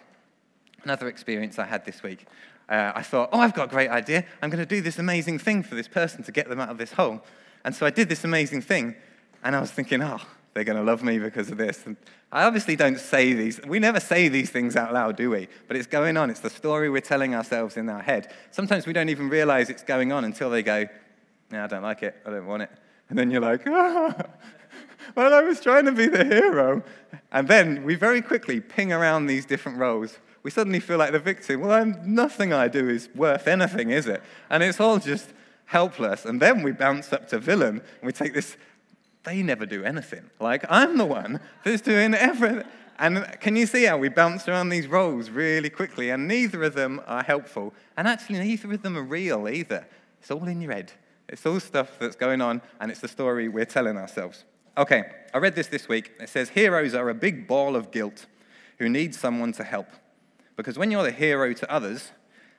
[0.84, 2.26] Another experience I had this week.
[2.68, 4.24] Uh, I thought, oh, I've got a great idea.
[4.40, 6.78] I'm going to do this amazing thing for this person to get them out of
[6.78, 7.24] this hole.
[7.64, 8.94] And so I did this amazing thing.
[9.42, 10.20] And I was thinking, oh,
[10.54, 11.86] they're going to love me because of this.
[11.86, 11.96] And
[12.30, 13.60] I obviously don't say these.
[13.66, 15.48] We never say these things out loud, do we?
[15.66, 16.30] But it's going on.
[16.30, 18.32] It's the story we're telling ourselves in our head.
[18.50, 20.86] Sometimes we don't even realize it's going on until they go,
[21.50, 22.16] no, I don't like it.
[22.26, 22.70] I don't want it.
[23.08, 24.14] And then you're like, ah,
[25.14, 26.82] well, I was trying to be the hero.
[27.30, 30.18] And then we very quickly ping around these different roles.
[30.42, 31.60] We suddenly feel like the victim.
[31.60, 34.22] Well, I'm, nothing I do is worth anything, is it?
[34.50, 35.32] And it's all just
[35.66, 36.24] helpless.
[36.24, 38.56] And then we bounce up to villain and we take this
[39.24, 40.30] they never do anything.
[40.40, 42.64] Like, I'm the one that's doing everything.
[42.98, 46.10] And can you see how we bounce around these roles really quickly?
[46.10, 47.74] And neither of them are helpful.
[47.96, 49.86] And actually, neither of them are real either.
[50.20, 50.92] It's all in your head.
[51.28, 54.44] It's all stuff that's going on, and it's the story we're telling ourselves.
[54.76, 56.12] Okay, I read this this week.
[56.20, 58.26] It says, Heroes are a big ball of guilt
[58.78, 59.88] who need someone to help.
[60.56, 62.10] Because when you're the hero to others,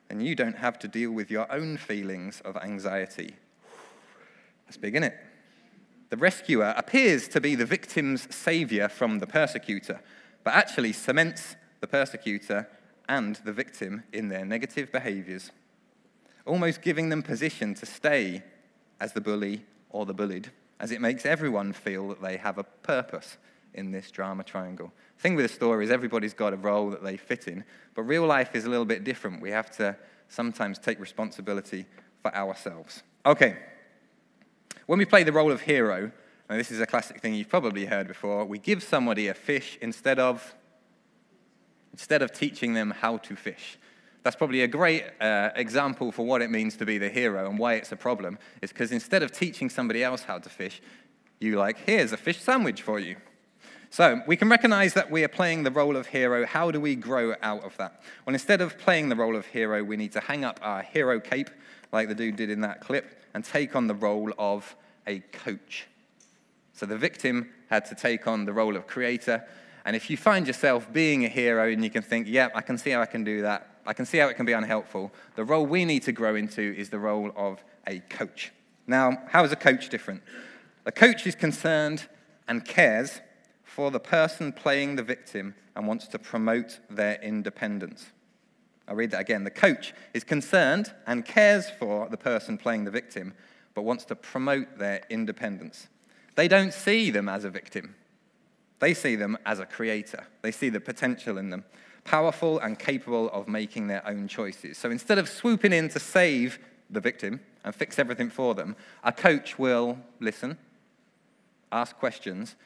[0.08, 3.36] then you don't have to deal with your own feelings of anxiety.
[4.66, 5.16] That's big, isn't it?
[6.10, 10.00] The rescuer appears to be the victim's savior from the persecutor,
[10.44, 12.68] but actually cements the persecutor
[13.08, 15.50] and the victim in their negative behaviors,
[16.46, 18.42] almost giving them position to stay
[19.00, 22.64] as the bully or the bullied, as it makes everyone feel that they have a
[22.64, 23.38] purpose
[23.74, 24.92] in this drama triangle.
[25.16, 27.64] The thing with the story is everybody's got a role that they fit in,
[27.94, 29.42] but real life is a little bit different.
[29.42, 29.96] We have to
[30.28, 31.86] sometimes take responsibility
[32.20, 33.02] for ourselves.
[33.26, 33.56] Okay,
[34.86, 36.10] when we play the role of hero,
[36.48, 39.78] and this is a classic thing you've probably heard before, we give somebody a fish
[39.80, 40.54] instead of,
[41.92, 43.78] instead of teaching them how to fish.
[44.22, 47.58] That's probably a great uh, example for what it means to be the hero and
[47.58, 48.38] why it's a problem.
[48.62, 50.80] Is because instead of teaching somebody else how to fish,
[51.40, 53.16] you like, here's a fish sandwich for you.
[53.90, 56.46] So we can recognize that we are playing the role of hero.
[56.46, 58.02] How do we grow out of that?
[58.26, 61.20] Well, instead of playing the role of hero, we need to hang up our hero
[61.20, 61.50] cape,
[61.92, 65.86] like the dude did in that clip, and take on the role of a coach.
[66.72, 69.44] So the victim had to take on the role of creator.
[69.84, 72.62] And if you find yourself being a hero and you can think, yep, yeah, I
[72.62, 75.12] can see how I can do that, I can see how it can be unhelpful,
[75.36, 78.52] the role we need to grow into is the role of a coach.
[78.86, 80.22] Now, how is a coach different?
[80.86, 82.08] A coach is concerned
[82.48, 83.20] and cares
[83.62, 88.06] for the person playing the victim and wants to promote their independence.
[88.86, 89.44] I'll read that again.
[89.44, 93.34] The coach is concerned and cares for the person playing the victim,
[93.74, 95.88] but wants to promote their independence.
[96.34, 97.94] They don't see them as a victim,
[98.80, 100.26] they see them as a creator.
[100.42, 101.64] They see the potential in them,
[102.04, 104.76] powerful and capable of making their own choices.
[104.76, 106.58] So instead of swooping in to save
[106.90, 110.58] the victim and fix everything for them, a coach will listen,
[111.72, 112.56] ask questions,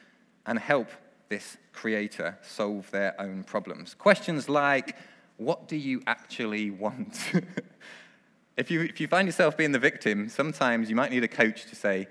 [0.45, 0.89] and help
[1.29, 3.93] this creator solve their own problems.
[3.93, 4.95] Questions like,
[5.39, 7.31] what do you actually want?
[8.57, 11.65] if, you, if you find yourself being the victim, sometimes you might need a coach
[11.67, 12.07] to say,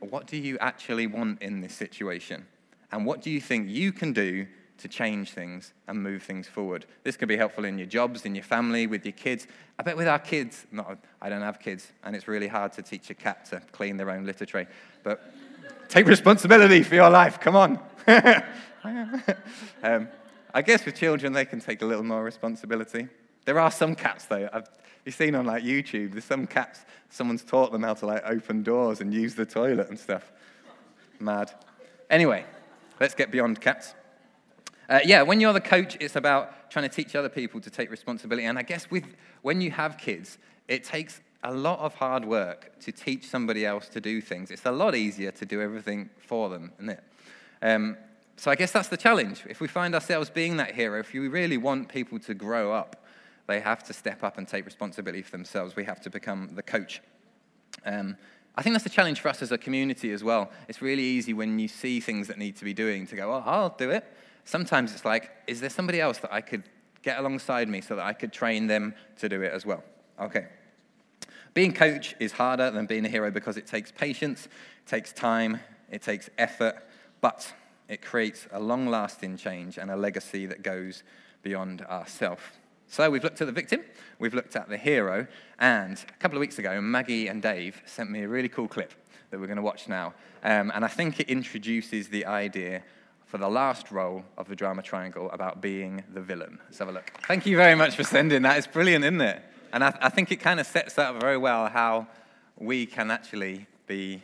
[0.00, 2.46] what do you actually want in this situation?
[2.92, 4.46] And what do you think you can do
[4.78, 6.84] to change things and move things forward?
[7.04, 9.46] This could be helpful in your jobs, in your family, with your kids.
[9.78, 12.82] I bet with our kids, not, I don't have kids, and it's really hard to
[12.82, 14.66] teach a cat to clean their own litter tray.
[15.02, 15.34] But
[15.88, 17.80] take responsibility for your life, come on.
[19.82, 20.08] um,
[20.58, 23.06] I guess with children, they can take a little more responsibility.
[23.44, 24.48] There are some cats, though.
[24.52, 24.66] I've,
[25.04, 26.10] you've seen on like YouTube.
[26.10, 26.80] There's some cats.
[27.10, 30.32] Someone's taught them how to like open doors and use the toilet and stuff.
[31.20, 31.52] Mad.
[32.10, 32.44] Anyway,
[32.98, 33.94] let's get beyond cats.
[34.88, 37.88] Uh, yeah, when you're the coach, it's about trying to teach other people to take
[37.88, 38.44] responsibility.
[38.44, 39.04] And I guess with
[39.42, 43.88] when you have kids, it takes a lot of hard work to teach somebody else
[43.90, 44.50] to do things.
[44.50, 47.04] It's a lot easier to do everything for them, isn't it?
[47.62, 47.96] Um,
[48.38, 49.42] so I guess that's the challenge.
[49.48, 53.04] If we find ourselves being that hero, if we really want people to grow up,
[53.48, 55.74] they have to step up and take responsibility for themselves.
[55.74, 57.02] We have to become the coach.
[57.84, 58.16] Um,
[58.54, 60.52] I think that's a challenge for us as a community as well.
[60.68, 63.42] It's really easy when you see things that need to be doing to go, oh,
[63.44, 64.04] I'll do it.
[64.44, 66.62] Sometimes it's like, is there somebody else that I could
[67.02, 69.82] get alongside me so that I could train them to do it as well?
[70.20, 70.46] Okay.
[71.54, 75.58] Being coach is harder than being a hero because it takes patience, it takes time,
[75.90, 76.76] it takes effort,
[77.20, 77.52] but
[77.88, 81.02] it creates a long lasting change and a legacy that goes
[81.42, 82.42] beyond ourselves.
[82.86, 83.84] So we've looked at the victim,
[84.18, 85.26] we've looked at the hero,
[85.58, 88.94] and a couple of weeks ago, Maggie and Dave sent me a really cool clip
[89.30, 90.14] that we're going to watch now.
[90.42, 92.82] Um, and I think it introduces the idea
[93.26, 96.58] for the last role of the drama triangle about being the villain.
[96.64, 97.12] Let's have a look.
[97.26, 98.56] Thank you very much for sending that.
[98.56, 99.42] It's brilliant, isn't it?
[99.70, 102.06] And I, I think it kind of sets up very well how
[102.56, 104.22] we can actually be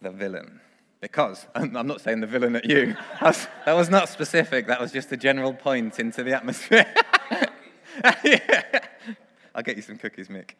[0.00, 0.60] the villain.
[1.00, 5.12] Because, I'm not saying the villain at you, that was not specific, that was just
[5.12, 6.86] a general point into the atmosphere.
[8.24, 8.80] yeah.
[9.54, 10.50] I'll get you some cookies, Mick.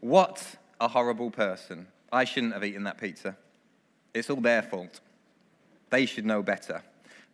[0.00, 1.86] What a horrible person.
[2.10, 3.36] I shouldn't have eaten that pizza.
[4.14, 5.00] It's all their fault.
[5.90, 6.82] They should know better.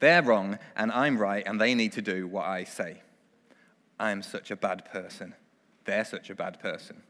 [0.00, 3.02] They're wrong, and I'm right, and they need to do what I say.
[3.98, 5.34] I'm such a bad person.
[5.84, 7.02] They're such a bad person.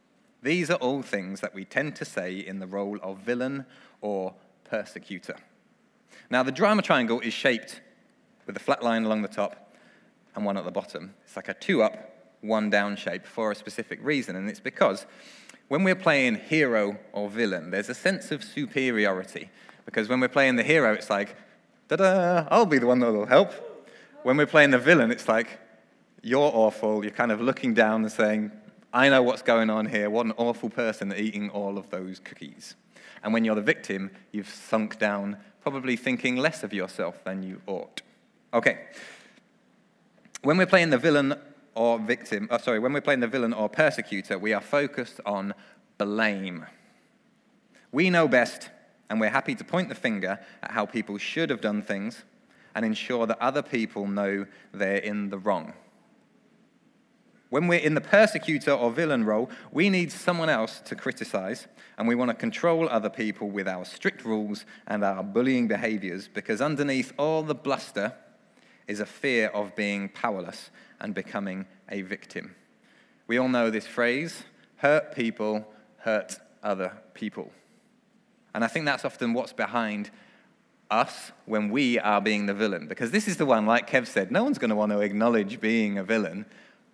[0.42, 3.66] These are all things that we tend to say in the role of villain
[4.00, 4.34] or
[4.68, 5.36] persecutor.
[6.30, 7.80] Now, the drama triangle is shaped
[8.46, 9.74] with a flat line along the top
[10.34, 11.14] and one at the bottom.
[11.24, 15.06] It's like a two up, one down shape for a specific reason, and it's because
[15.68, 19.50] when we're playing hero or villain, there's a sense of superiority.
[19.84, 21.36] Because when we're playing the hero, it's like,
[21.88, 23.52] da da, I'll be the one that will help.
[24.22, 25.58] When we're playing the villain, it's like,
[26.22, 27.04] you're awful.
[27.04, 28.50] You're kind of looking down and saying,
[28.92, 30.10] I know what's going on here.
[30.10, 32.74] What an awful person eating all of those cookies.
[33.22, 37.60] And when you're the victim, you've sunk down, probably thinking less of yourself than you
[37.66, 38.02] ought.
[38.54, 38.86] Okay.
[40.42, 41.34] When we're playing the villain
[41.74, 45.54] or victim, oh, sorry, when we're playing the villain or persecutor, we are focused on
[45.98, 46.66] blame.
[47.92, 48.70] We know best,
[49.10, 52.24] and we're happy to point the finger at how people should have done things
[52.74, 55.72] and ensure that other people know they're in the wrong.
[57.50, 62.06] When we're in the persecutor or villain role, we need someone else to criticize, and
[62.06, 66.60] we want to control other people with our strict rules and our bullying behaviors because
[66.60, 68.12] underneath all the bluster
[68.86, 72.54] is a fear of being powerless and becoming a victim.
[73.26, 74.42] We all know this phrase
[74.76, 75.66] hurt people,
[75.98, 77.50] hurt other people.
[78.54, 80.10] And I think that's often what's behind
[80.90, 82.86] us when we are being the villain.
[82.88, 85.60] Because this is the one, like Kev said, no one's going to want to acknowledge
[85.60, 86.46] being a villain.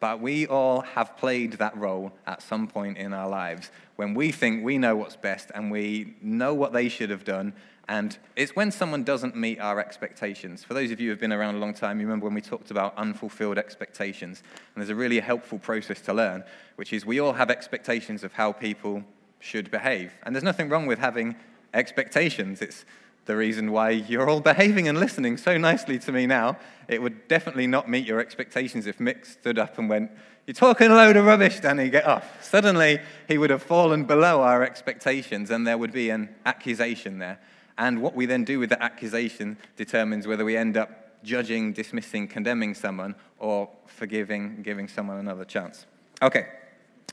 [0.04, 4.32] But we all have played that role at some point in our lives when we
[4.32, 7.54] think we know what's best and we know what they should have done.
[7.88, 10.62] And it's when someone doesn't meet our expectations.
[10.62, 12.42] For those of you who have been around a long time, you remember when we
[12.42, 14.42] talked about unfulfilled expectations.
[14.74, 16.44] And there's a really helpful process to learn,
[16.76, 19.04] which is we all have expectations of how people
[19.40, 20.12] should behave.
[20.24, 21.34] And there's nothing wrong with having
[21.72, 22.60] expectations.
[22.60, 22.84] It's
[23.26, 26.58] the reason why you're all behaving and listening so nicely to me now.
[26.88, 30.10] It would definitely not meet your expectations if Mick stood up and went,
[30.46, 32.44] You're talking a load of rubbish, Danny, get off.
[32.44, 37.38] Suddenly, he would have fallen below our expectations and there would be an accusation there.
[37.78, 42.28] And what we then do with that accusation determines whether we end up judging, dismissing,
[42.28, 45.86] condemning someone, or forgiving, giving someone another chance.
[46.22, 46.46] Okay,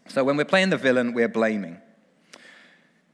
[0.07, 1.79] so when we're playing the villain, we're blaming.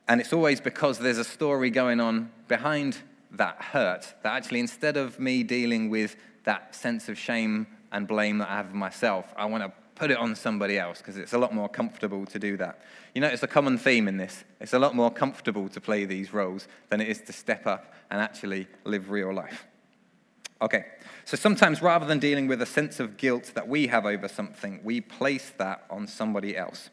[0.08, 2.98] And it's always because there's a story going on behind
[3.32, 6.16] that hurt that actually, instead of me dealing with
[6.46, 10.12] that sense of shame and blame that I have of myself, I want to put
[10.12, 12.82] it on somebody else because it's a lot more comfortable to do that.
[13.14, 14.44] You know, it's a common theme in this.
[14.62, 17.94] It's a lot more comfortable to play these roles than it is to step up
[18.10, 19.66] and actually live real life.
[20.62, 20.86] Okay,
[21.26, 24.80] so sometimes rather than dealing with a sense of guilt that we have over something,
[24.84, 26.90] we place that on somebody else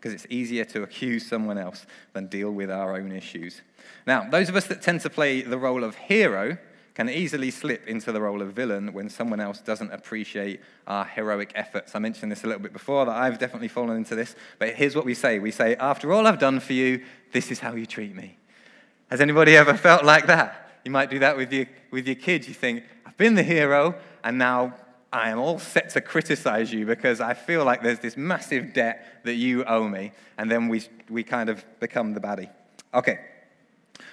[0.00, 1.84] because it's easier to accuse someone else
[2.14, 3.60] than deal with our own issues.
[4.06, 6.56] Now, those of us that tend to play the role of hero
[6.94, 11.52] can easily slip into the role of villain when someone else doesn't appreciate our heroic
[11.54, 11.94] efforts.
[11.94, 14.96] I mentioned this a little bit before that I've definitely fallen into this, but here's
[14.96, 17.86] what we say we say, After all I've done for you, this is how you
[17.86, 18.38] treat me.
[19.10, 20.70] Has anybody ever felt like that?
[20.84, 22.48] You might do that with your, with your kids.
[22.48, 24.74] You think, I've been the hero, and now
[25.12, 29.22] I am all set to criticize you because I feel like there's this massive debt
[29.24, 30.12] that you owe me.
[30.38, 32.50] And then we, we kind of become the baddie.
[32.94, 33.18] Okay.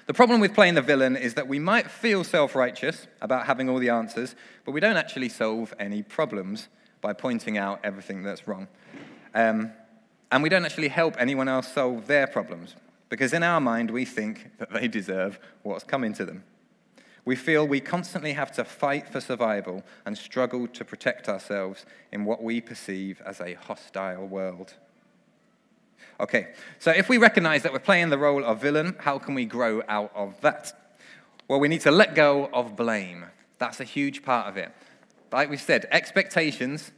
[0.07, 3.69] The problem with playing the villain is that we might feel self righteous about having
[3.69, 6.67] all the answers, but we don't actually solve any problems
[7.01, 8.67] by pointing out everything that's wrong.
[9.35, 9.71] Um,
[10.31, 12.75] and we don't actually help anyone else solve their problems
[13.09, 16.43] because in our mind we think that they deserve what's coming to them.
[17.27, 22.23] We feel we constantly have to fight for survival and struggle to protect ourselves in
[22.23, 24.75] what we perceive as a hostile world.
[26.21, 29.43] Okay, so if we recognize that we're playing the role of villain, how can we
[29.43, 30.95] grow out of that?
[31.49, 33.25] Well, we need to let go of blame.
[33.57, 34.71] That's a huge part of it.
[35.29, 36.93] Like we said, expectations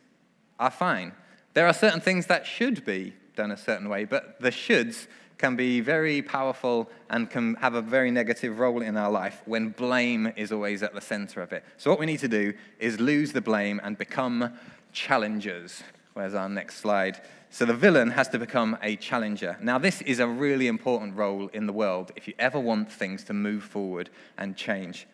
[0.59, 1.13] are fine.
[1.55, 5.07] There are certain things that should be done a certain way, but the shoulds
[5.39, 9.69] can be very powerful and can have a very negative role in our life when
[9.69, 11.63] blame is always at the center of it.
[11.77, 14.53] So, what we need to do is lose the blame and become
[14.91, 15.81] challengers.
[16.13, 17.21] Where's our next slide?
[17.49, 19.57] So, the villain has to become a challenger.
[19.61, 23.23] Now, this is a really important role in the world if you ever want things
[23.23, 25.07] to move forward and change.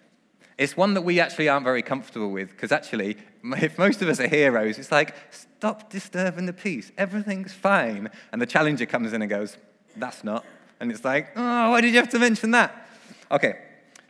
[0.58, 4.20] It's one that we actually aren't very comfortable with because actually, if most of us
[4.20, 6.92] are heroes, it's like, stop disturbing the peace.
[6.98, 8.10] Everything's fine.
[8.32, 9.58] And the challenger comes in and goes,
[9.98, 10.46] that's not.
[10.80, 12.88] And it's like, oh, why did you have to mention that?
[13.32, 13.60] Okay,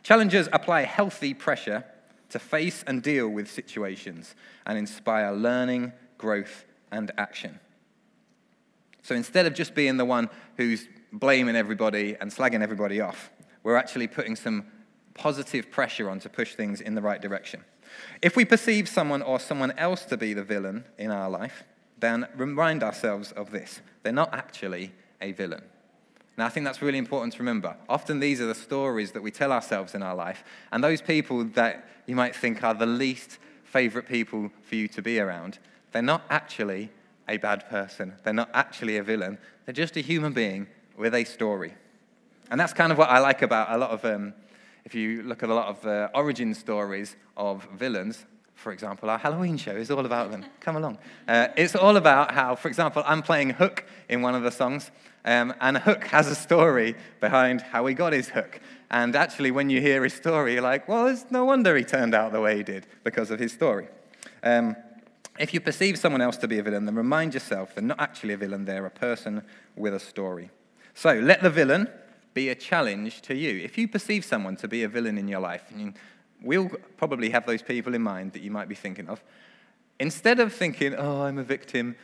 [0.02, 1.84] challengers apply healthy pressure
[2.30, 4.34] to face and deal with situations
[4.66, 7.60] and inspire learning, growth, and action.
[9.02, 13.30] So instead of just being the one who's blaming everybody and slagging everybody off,
[13.62, 14.66] we're actually putting some
[15.14, 17.64] positive pressure on to push things in the right direction.
[18.20, 21.64] If we perceive someone or someone else to be the villain in our life,
[21.98, 25.62] then remind ourselves of this they're not actually a villain.
[26.36, 27.76] Now, I think that's really important to remember.
[27.88, 31.44] Often these are the stories that we tell ourselves in our life, and those people
[31.44, 35.58] that you might think are the least favorite people for you to be around,
[35.92, 36.90] they're not actually
[37.28, 38.14] a bad person.
[38.22, 39.38] They're not actually a villain.
[39.64, 40.66] They're just a human being
[40.96, 41.74] with a story.
[42.50, 44.34] And that's kind of what I like about a lot of, um,
[44.84, 48.24] if you look at a lot of uh, origin stories of villains,
[48.56, 50.44] for example, our Halloween show is all about them.
[50.60, 50.98] Come along.
[51.28, 54.90] Uh, it's all about how, for example, I'm playing Hook in one of the songs,
[55.24, 58.60] um, and Hook has a story behind how he got his hook.
[58.90, 62.14] And actually, when you hear his story, you're like, well, it's no wonder he turned
[62.14, 63.88] out the way he did because of his story.
[64.42, 64.74] Um,
[65.38, 68.34] if you perceive someone else to be a villain, then remind yourself they're not actually
[68.34, 69.42] a villain, they're a person
[69.76, 70.50] with a story.
[70.94, 71.90] So let the villain
[72.32, 73.62] be a challenge to you.
[73.62, 75.94] If you perceive someone to be a villain in your life, and
[76.42, 79.22] we'll probably have those people in mind that you might be thinking of,
[79.98, 81.96] instead of thinking, oh, I'm a victim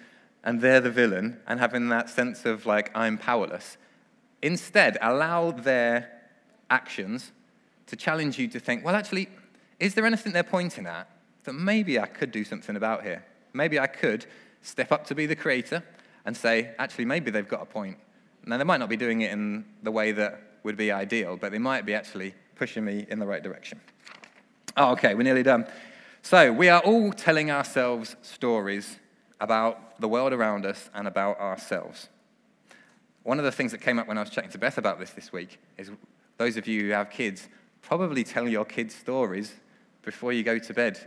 [0.44, 3.76] and they're the villain, and having that sense of like, I'm powerless,
[4.42, 6.10] instead allow their
[6.68, 7.30] actions
[7.86, 9.28] to challenge you to think, well, actually,
[9.78, 11.08] is there anything they're pointing at
[11.44, 13.24] that maybe I could do something about here.
[13.52, 14.26] Maybe I could
[14.62, 15.82] step up to be the creator
[16.24, 17.98] and say, actually, maybe they've got a point.
[18.46, 21.52] Now, they might not be doing it in the way that would be ideal, but
[21.52, 23.80] they might be actually pushing me in the right direction.
[24.76, 25.66] Oh, okay, we're nearly done.
[26.22, 28.98] So, we are all telling ourselves stories
[29.40, 32.08] about the world around us and about ourselves.
[33.22, 35.10] One of the things that came up when I was chatting to Beth about this
[35.10, 35.90] this week is
[36.38, 37.48] those of you who have kids
[37.82, 39.52] probably tell your kids stories
[40.02, 40.98] before you go to bed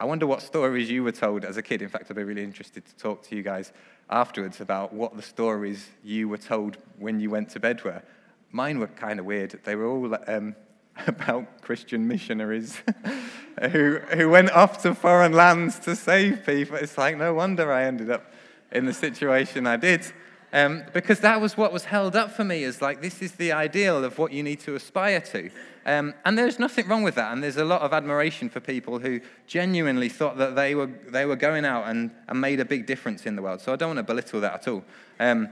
[0.00, 1.82] I wonder what stories you were told as a kid.
[1.82, 3.70] In fact, I'd be really interested to talk to you guys
[4.08, 8.02] afterwards about what the stories you were told when you went to bed were.
[8.50, 9.60] Mine were kind of weird.
[9.62, 10.56] They were all um,
[11.06, 12.82] about Christian missionaries
[13.72, 16.76] who, who went off to foreign lands to save people.
[16.76, 18.32] It's like, no wonder I ended up
[18.72, 20.04] in the situation I did.
[20.52, 23.52] Um, because that was what was held up for me as like, this is the
[23.52, 25.50] ideal of what you need to aspire to.
[25.86, 27.32] Um, and there's nothing wrong with that.
[27.32, 31.24] And there's a lot of admiration for people who genuinely thought that they were, they
[31.24, 33.60] were going out and, and made a big difference in the world.
[33.60, 34.84] So I don't want to belittle that at all.
[35.20, 35.48] Um,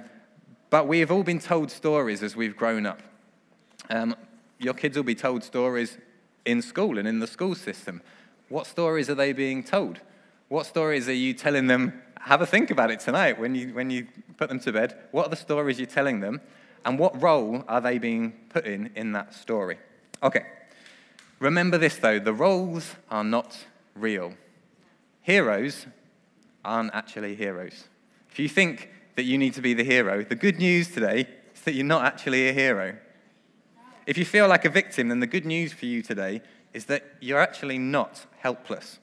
[0.70, 3.00] but we have all been told stories as we've grown up.
[3.88, 4.16] Um,
[4.58, 5.98] your kids will be told stories
[6.44, 8.02] in school and in the school system.
[8.48, 10.00] What stories are they being told?
[10.48, 12.02] What stories are you telling them?
[12.20, 14.06] Have a think about it tonight when you, when you
[14.36, 14.98] put them to bed.
[15.10, 16.40] What are the stories you're telling them?
[16.84, 19.78] And what role are they being put in in that story?
[20.22, 20.46] Okay.
[21.38, 23.56] Remember this, though the roles are not
[23.94, 24.34] real.
[25.22, 25.86] Heroes
[26.64, 27.84] aren't actually heroes.
[28.30, 31.60] If you think that you need to be the hero, the good news today is
[31.62, 32.96] that you're not actually a hero.
[34.08, 36.40] If you feel like a victim, then the good news for you today
[36.72, 39.00] is that you're actually not helpless.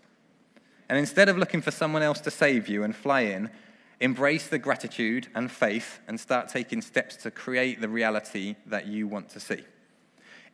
[0.89, 3.51] And instead of looking for someone else to save you and fly in,
[3.99, 9.07] embrace the gratitude and faith and start taking steps to create the reality that you
[9.07, 9.63] want to see.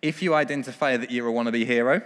[0.01, 2.01] If you identify that you're a wannabe hero,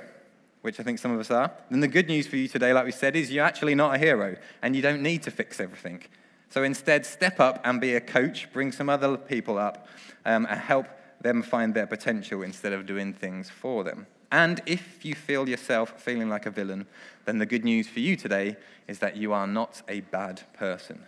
[0.61, 2.85] which I think some of us are, then the good news for you today, like
[2.85, 6.03] we said, is you're actually not a hero and you don't need to fix everything.
[6.51, 9.87] So instead, step up and be a coach, bring some other people up,
[10.25, 10.85] um, and help
[11.22, 14.07] them find their potential instead of doing things for them.
[14.32, 16.88] And if you feel yourself feeling like a villain,
[17.26, 18.57] then the good news for you today
[18.88, 21.03] is that you are not a bad person.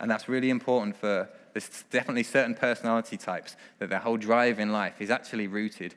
[0.00, 4.70] And that's really important for there's definitely certain personality types that their whole drive in
[4.70, 5.94] life is actually rooted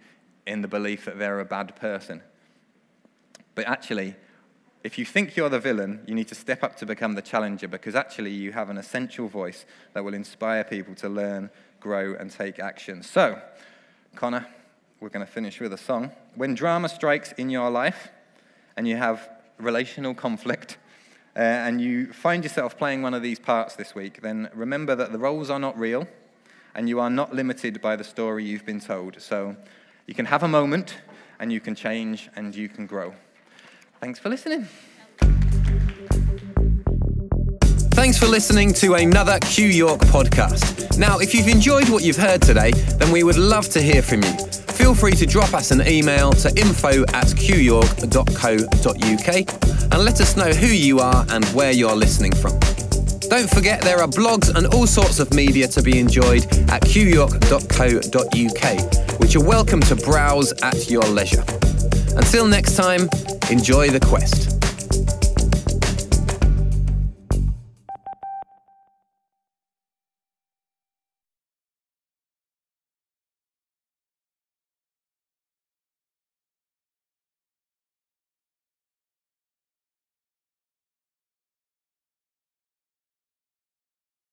[0.48, 2.22] in the belief that they're a bad person.
[3.56, 4.16] But actually,
[4.84, 7.68] if you think you're the villain, you need to step up to become the challenger
[7.68, 11.50] because actually you have an essential voice that will inspire people to learn,
[11.80, 13.04] grow, and take action.
[13.04, 13.40] So,
[14.16, 14.48] Connor,
[15.00, 16.12] we're going to finish with a song.
[16.36, 18.10] When drama strikes in your life
[18.76, 20.78] and you have relational conflict,
[21.36, 25.12] uh, and you find yourself playing one of these parts this week, then remember that
[25.12, 26.08] the roles are not real
[26.76, 29.22] and you are not limited by the story you've been told.
[29.22, 29.56] So
[30.06, 30.98] you can have a moment
[31.40, 33.14] and you can change and you can grow.
[34.02, 34.68] Thanks for listening.
[38.00, 40.98] Thanks for listening to another Q York podcast.
[40.98, 44.24] Now, if you've enjoyed what you've heard today, then we would love to hear from
[44.24, 47.92] you feel free to drop us an email to info at qyork.co.uk
[49.92, 52.58] and let us know who you are and where you're listening from.
[53.30, 57.60] Don't forget there are blogs and all sorts of media to be enjoyed at qyork.co.uk,
[59.20, 61.44] which you're welcome to browse at your leisure.
[62.16, 63.10] Until next time,
[63.52, 64.59] enjoy the quest.